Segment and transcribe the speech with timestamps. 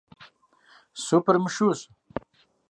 [1.05, 1.79] Супыр мышущ.